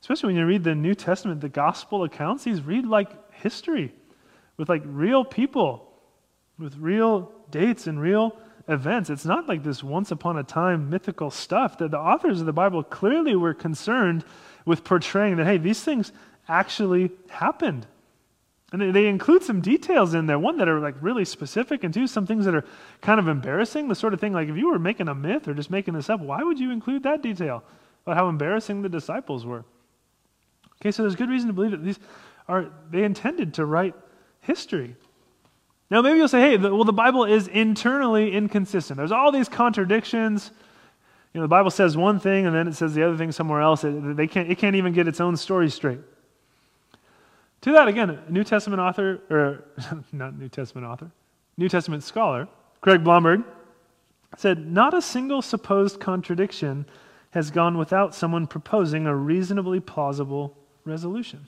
[0.00, 3.92] Especially when you read the New Testament, the gospel accounts, these read like history
[4.56, 5.90] with like real people,
[6.58, 8.36] with real dates and real
[8.68, 9.10] events.
[9.10, 11.78] It's not like this once upon a time mythical stuff.
[11.78, 14.24] That the authors of the Bible clearly were concerned
[14.64, 16.12] with portraying that, hey, these things
[16.48, 17.86] actually happened.
[18.70, 22.06] And they, include some details in there, one that are like really specific, and two,
[22.06, 22.66] some things that are
[23.00, 23.88] kind of embarrassing.
[23.88, 26.10] The sort of thing like if you were making a myth or just making this
[26.10, 27.64] up, why would you include that detail
[28.04, 29.64] about how embarrassing the disciples were?
[30.80, 31.98] Okay, so there's good reason to believe that these
[32.46, 33.94] are, they intended to write
[34.40, 34.96] history.
[35.90, 38.98] Now, maybe you'll say, hey, the, well, the Bible is internally inconsistent.
[38.98, 40.50] There's all these contradictions.
[41.32, 43.62] You know, the Bible says one thing and then it says the other thing somewhere
[43.62, 43.84] else.
[43.84, 46.00] It, they can't, it can't even get its own story straight.
[47.62, 49.64] To that, again, New Testament author, or
[50.12, 51.10] not New Testament author,
[51.56, 52.48] New Testament scholar,
[52.80, 53.42] Craig Blomberg,
[54.36, 56.86] said, Not a single supposed contradiction
[57.30, 61.46] has gone without someone proposing a reasonably plausible resolution.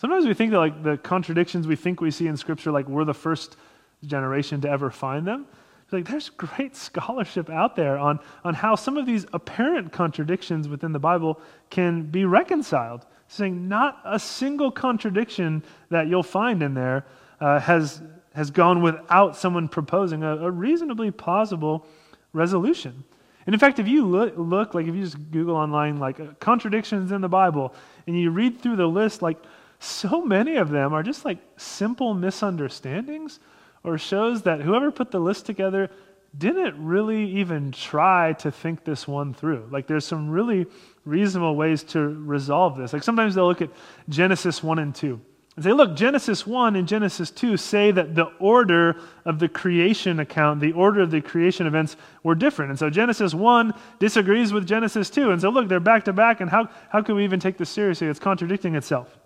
[0.00, 3.04] Sometimes we think that like the contradictions we think we see in Scripture, like we're
[3.04, 3.58] the first
[4.06, 5.44] generation to ever find them.
[5.84, 10.68] It's like there's great scholarship out there on, on how some of these apparent contradictions
[10.68, 13.04] within the Bible can be reconciled.
[13.28, 17.04] Saying not a single contradiction that you'll find in there
[17.38, 18.00] uh, has,
[18.34, 21.84] has gone without someone proposing a, a reasonably plausible
[22.32, 23.04] resolution.
[23.44, 27.12] And in fact, if you look, look, like if you just Google online, like contradictions
[27.12, 27.74] in the Bible,
[28.06, 29.36] and you read through the list, like
[29.80, 33.40] so many of them are just like simple misunderstandings
[33.82, 35.90] or shows that whoever put the list together
[36.36, 39.66] didn't really even try to think this one through.
[39.70, 40.66] Like there's some really
[41.06, 42.92] reasonable ways to resolve this.
[42.92, 43.70] Like sometimes they'll look at
[44.08, 45.18] Genesis 1 and 2.
[45.56, 50.20] and say, look, Genesis 1 and Genesis 2 say that the order of the creation
[50.20, 52.70] account, the order of the creation events were different.
[52.70, 55.30] And so Genesis 1 disagrees with Genesis 2.
[55.30, 57.70] And so, look, they're back to back, and how, how can we even take this
[57.70, 58.06] seriously?
[58.06, 59.19] It's contradicting itself.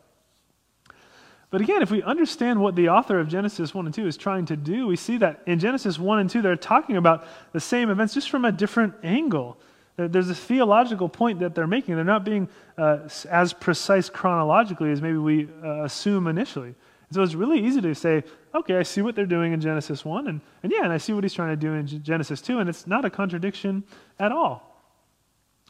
[1.51, 4.47] But again, if we understand what the author of Genesis 1 and 2 is trying
[4.47, 7.91] to do, we see that in Genesis 1 and 2, they're talking about the same
[7.91, 9.59] events just from a different angle.
[9.97, 11.95] There's a theological point that they're making.
[11.95, 16.69] They're not being uh, as precise chronologically as maybe we uh, assume initially.
[16.69, 20.05] And so it's really easy to say, okay, I see what they're doing in Genesis
[20.05, 22.59] 1, and, and yeah, and I see what he's trying to do in Genesis 2,
[22.59, 23.85] and it's not a contradiction
[24.19, 24.75] at all.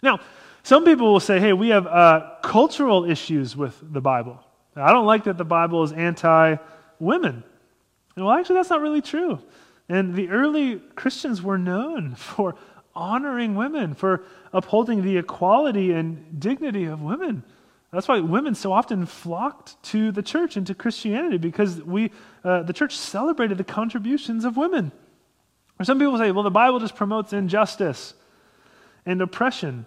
[0.03, 0.21] Now,
[0.63, 4.44] some people will say, hey, we have uh, cultural issues with the Bible.
[4.77, 6.57] I don't like that the Bible is anti
[6.99, 7.45] women.
[8.17, 9.41] Well, actually, that's not really true.
[9.89, 12.55] And the early Christians were known for
[12.95, 17.43] honoring women, for upholding the equality and dignity of women.
[17.93, 22.11] That's why women so often flocked to the church and to Christianity because we,
[22.43, 24.91] uh, the church celebrated the contributions of women.
[25.79, 28.15] Or some people say, well, the Bible just promotes injustice
[29.07, 29.87] and oppression.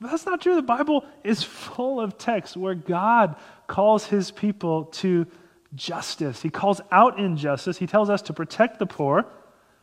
[0.00, 0.56] But that's not true.
[0.56, 5.26] The Bible is full of texts where God calls his people to
[5.74, 6.42] justice.
[6.42, 7.78] He calls out injustice.
[7.78, 9.26] He tells us to protect the poor,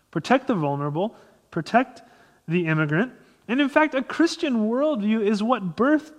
[0.09, 1.15] protect the vulnerable,
[1.49, 2.01] protect
[2.47, 3.13] the immigrant.
[3.47, 6.13] And in fact, a Christian worldview is what birthed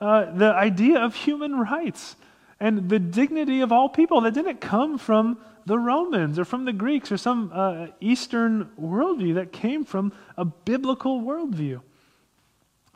[0.00, 2.16] uh, the idea of human rights
[2.60, 4.20] and the dignity of all people.
[4.22, 9.34] That didn't come from the Romans or from the Greeks or some uh, Eastern worldview,
[9.34, 11.80] that came from a biblical worldview.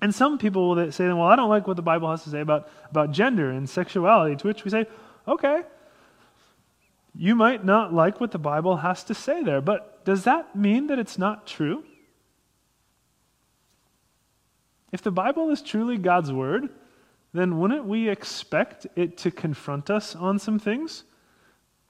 [0.01, 2.41] And some people will say, well, I don't like what the Bible has to say
[2.41, 4.87] about, about gender and sexuality, to which we say,
[5.27, 5.63] okay,
[7.15, 10.87] you might not like what the Bible has to say there, but does that mean
[10.87, 11.83] that it's not true?
[14.93, 16.69] If the Bible is truly God's word,
[17.35, 21.05] then wouldn't we expect it to confront us on some things?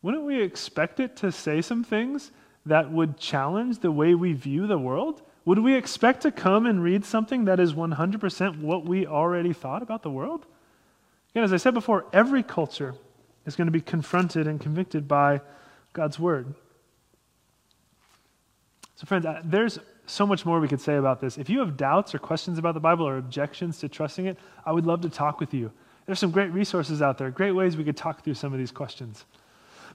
[0.02, 2.32] Wouldn't we expect it to say some things
[2.66, 5.22] that would challenge the way we view the world?
[5.48, 9.80] Would we expect to come and read something that is 100% what we already thought
[9.80, 10.44] about the world?
[11.30, 12.94] Again, as I said before, every culture
[13.46, 15.40] is going to be confronted and convicted by
[15.94, 16.52] God's word.
[18.96, 21.38] So, friends, there's so much more we could say about this.
[21.38, 24.72] If you have doubts or questions about the Bible or objections to trusting it, I
[24.72, 25.72] would love to talk with you.
[26.04, 28.70] There's some great resources out there, great ways we could talk through some of these
[28.70, 29.24] questions.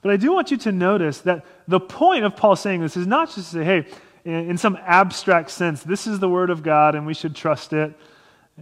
[0.02, 3.06] But I do want you to notice that the point of Paul saying this is
[3.06, 3.86] not just to say, hey,
[4.24, 7.94] in some abstract sense, this is the Word of God and we should trust it.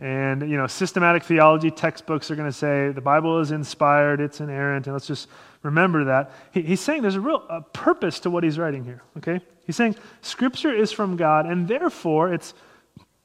[0.00, 4.40] And, you know, systematic theology textbooks are going to say the Bible is inspired, it's
[4.40, 5.28] inerrant, and let's just
[5.62, 6.32] remember that.
[6.50, 9.40] He, he's saying there's a real a purpose to what he's writing here, okay?
[9.66, 12.54] He's saying Scripture is from God, and therefore it's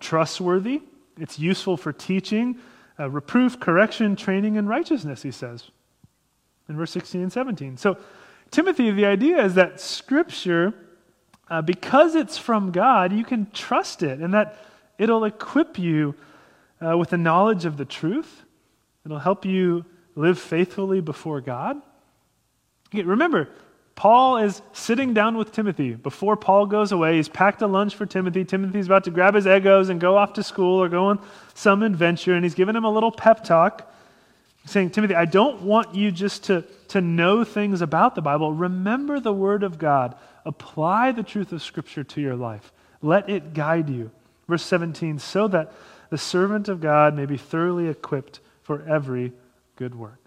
[0.02, 0.82] trustworthy,
[1.18, 2.58] it's useful for teaching,
[3.00, 5.72] uh, reproof, correction, training, and righteousness, he says
[6.70, 7.78] in verse 16 and 17.
[7.78, 7.98] So,
[8.52, 10.74] Timothy, the idea is that Scripture
[11.50, 14.58] uh, because it's from God, you can trust it and that
[14.98, 16.16] it'll equip you
[16.86, 18.44] uh, with the knowledge of the truth.
[19.06, 21.82] It'll help you live faithfully before God.
[22.90, 23.50] Okay, remember,
[23.96, 25.96] Paul is sitting down with Timothy.
[25.96, 28.46] Before Paul goes away, he's packed a lunch for Timothy.
[28.46, 31.20] Timothy's about to grab his egos and go off to school or go on
[31.56, 33.92] some adventure, and he's giving him a little pep talk
[34.66, 38.52] saying, Timothy, I don't want you just to, to know things about the Bible.
[38.54, 40.16] Remember the Word of God.
[40.48, 42.72] Apply the truth of Scripture to your life.
[43.02, 44.12] Let it guide you.
[44.48, 45.74] Verse 17, so that
[46.10, 49.34] the servant of God may be thoroughly equipped for every
[49.76, 50.22] good work.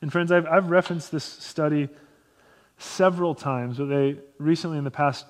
[0.00, 1.88] And friends, I've, I've referenced this study
[2.78, 5.26] several times, but they recently, in the past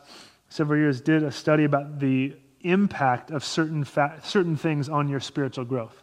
[0.51, 5.21] several years, did a study about the impact of certain, fa- certain things on your
[5.21, 6.03] spiritual growth.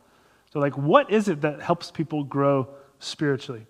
[0.51, 2.67] So, like, what is it that helps people grow
[2.97, 3.67] spiritually?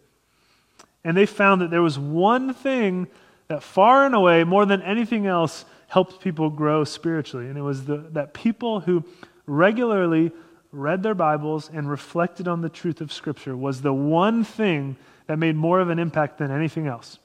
[1.07, 3.07] And they found that there was one thing
[3.47, 7.47] that far and away, more than anything else, helped people grow spiritually.
[7.47, 9.05] And it was the, that people who
[9.45, 10.33] regularly
[10.73, 15.39] read their Bibles and reflected on the truth of Scripture was the one thing that
[15.39, 17.19] made more of an impact than anything else.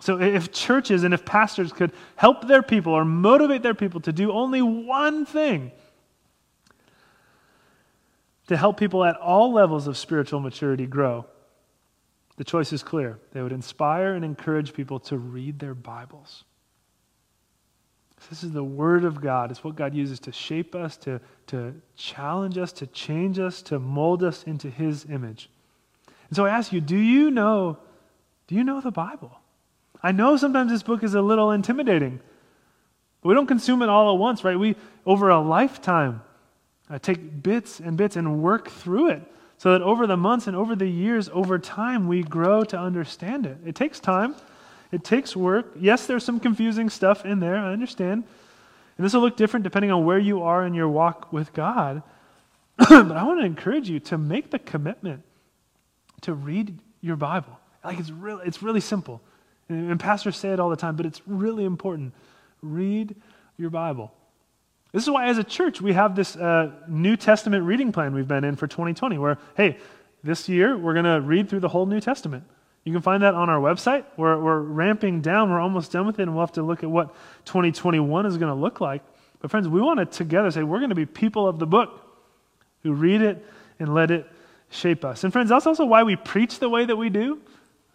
[0.00, 4.12] So, if churches and if pastors could help their people or motivate their people to
[4.14, 5.72] do only one thing,
[8.46, 11.26] to help people at all levels of spiritual maturity grow,
[12.36, 13.18] the choice is clear.
[13.32, 16.44] They would inspire and encourage people to read their Bibles.
[18.30, 19.50] This is the Word of God.
[19.50, 23.78] It's what God uses to shape us, to, to challenge us, to change us, to
[23.78, 25.50] mold us into His image.
[26.28, 27.78] And so I ask you, do you know,
[28.46, 29.38] do you know the Bible?
[30.02, 32.20] I know sometimes this book is a little intimidating.
[33.20, 34.58] But we don't consume it all at once, right?
[34.58, 34.76] We,
[35.06, 36.22] over a lifetime,
[36.88, 39.22] uh, take bits and bits and work through it
[39.58, 43.46] so that over the months and over the years, over time, we grow to understand
[43.46, 43.58] it.
[43.64, 44.34] It takes time,
[44.92, 45.72] it takes work.
[45.78, 48.24] Yes, there's some confusing stuff in there, I understand.
[48.96, 52.02] And this will look different depending on where you are in your walk with God.
[52.76, 55.22] but I want to encourage you to make the commitment
[56.22, 57.58] to read your Bible.
[57.84, 59.20] Like it's really, it's really simple.
[59.68, 62.12] And, and pastors say it all the time, but it's really important.
[62.62, 63.14] Read
[63.56, 64.12] your Bible.
[64.94, 68.28] This is why, as a church, we have this uh, New Testament reading plan we've
[68.28, 69.76] been in for 2020, where, hey,
[70.22, 72.44] this year we're going to read through the whole New Testament.
[72.84, 74.04] You can find that on our website.
[74.16, 75.50] We're, we're ramping down.
[75.50, 77.12] We're almost done with it, and we'll have to look at what
[77.44, 79.02] 2021 is going to look like.
[79.40, 82.00] But, friends, we want to together say we're going to be people of the book
[82.84, 83.44] who read it
[83.80, 84.30] and let it
[84.70, 85.24] shape us.
[85.24, 87.40] And, friends, that's also why we preach the way that we do.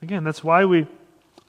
[0.01, 0.85] Again, that's why we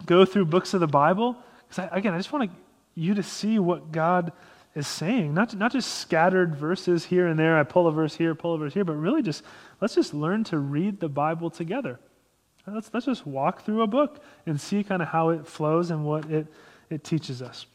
[0.07, 1.36] go through books of the Bible.
[1.68, 2.53] Because, again, I just want
[2.94, 4.30] you to see what God
[4.75, 5.35] is saying.
[5.35, 7.59] Not, not just scattered verses here and there.
[7.59, 9.43] I pull a verse here, pull a verse here, but really just
[9.81, 11.99] let's just learn to read the Bible together.
[12.66, 16.05] Let's, let's just walk through a book and see kind of how it flows and
[16.05, 16.47] what it,
[16.89, 17.66] it teaches us.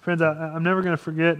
[0.00, 1.38] Friends, I, I'm never going to forget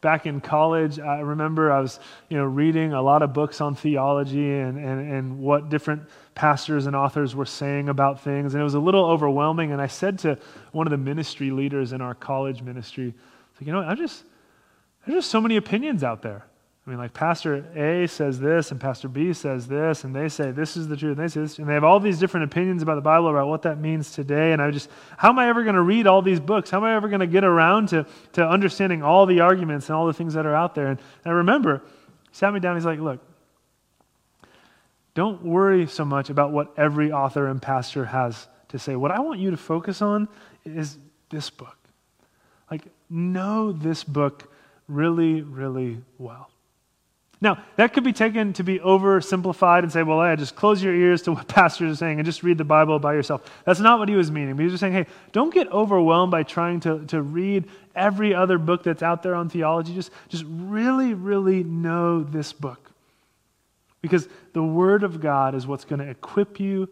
[0.00, 1.98] back in college, I remember I was,
[2.28, 6.02] you know, reading a lot of books on theology and, and, and what different
[6.34, 8.54] pastors and authors were saying about things.
[8.54, 9.72] And it was a little overwhelming.
[9.72, 10.38] And I said to
[10.72, 13.14] one of the ministry leaders in our college ministry,
[13.60, 14.24] you know, I just,
[15.06, 16.44] there's just so many opinions out there.
[16.86, 20.52] I mean, like Pastor A says this, and Pastor B says this, and they say
[20.52, 22.82] this is the truth, and they say this, and they have all these different opinions
[22.82, 24.52] about the Bible about what that means today.
[24.52, 24.88] And I just,
[25.18, 26.70] how am I ever going to read all these books?
[26.70, 29.96] How am I ever going to get around to, to understanding all the arguments and
[29.96, 30.86] all the things that are out there?
[30.86, 31.82] And, and I remember,
[32.30, 33.20] he sat me down, he's like, look,
[35.12, 38.96] don't worry so much about what every author and pastor has to say.
[38.96, 40.28] What I want you to focus on
[40.64, 40.96] is
[41.28, 41.77] this book.
[43.10, 44.52] Know this book
[44.88, 46.50] really, really well.
[47.40, 50.94] Now, that could be taken to be oversimplified and say, well, yeah, just close your
[50.94, 53.48] ears to what pastors are saying and just read the Bible by yourself.
[53.64, 54.56] That's not what he was meaning.
[54.58, 58.58] He was just saying, hey, don't get overwhelmed by trying to, to read every other
[58.58, 59.94] book that's out there on theology.
[59.94, 62.90] Just, just really, really know this book.
[64.02, 66.88] Because the Word of God is what's going to equip you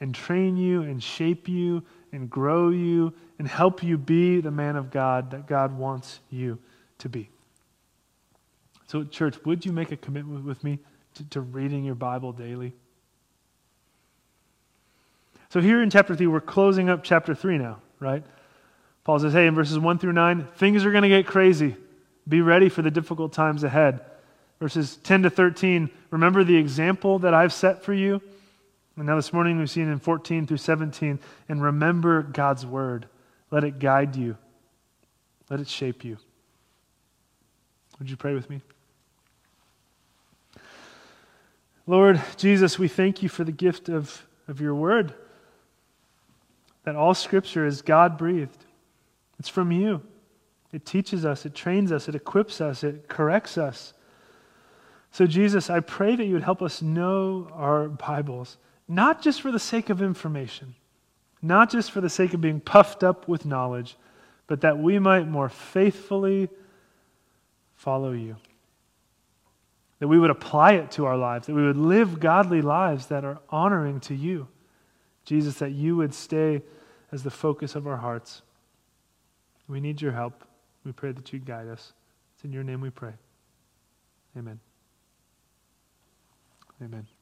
[0.00, 1.82] and train you and shape you
[2.12, 6.58] and grow you and help you be the man of God that God wants you
[6.98, 7.30] to be.
[8.88, 10.78] So, church, would you make a commitment with me
[11.14, 12.74] to, to reading your Bible daily?
[15.50, 18.24] So, here in chapter 3, we're closing up chapter 3 now, right?
[19.04, 21.76] Paul says, hey, in verses 1 through 9, things are going to get crazy.
[22.28, 24.00] Be ready for the difficult times ahead.
[24.60, 28.20] Verses 10 to 13, remember the example that I've set for you?
[28.96, 33.06] And now this morning we've seen in 14 through 17, and remember God's word.
[33.50, 34.36] Let it guide you,
[35.48, 36.18] let it shape you.
[37.98, 38.60] Would you pray with me?
[41.86, 45.14] Lord Jesus, we thank you for the gift of, of your word.
[46.84, 48.64] That all scripture is God breathed,
[49.38, 50.02] it's from you.
[50.70, 53.94] It teaches us, it trains us, it equips us, it corrects us.
[55.10, 59.50] So, Jesus, I pray that you would help us know our Bibles, not just for
[59.50, 60.74] the sake of information,
[61.40, 63.96] not just for the sake of being puffed up with knowledge,
[64.46, 66.48] but that we might more faithfully
[67.74, 68.36] follow you
[69.98, 73.24] that we would apply it to our lives, that we would live godly lives that
[73.24, 74.46] are honoring to you.
[75.24, 76.62] Jesus, that you would stay
[77.12, 78.42] as the focus of our hearts.
[79.66, 80.44] We need your help.
[80.84, 81.92] We pray that you guide us.
[82.34, 83.12] It's in your name we pray.
[84.36, 84.60] Amen.
[86.82, 87.17] Amen.